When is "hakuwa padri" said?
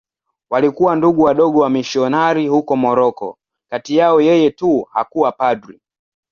4.91-5.81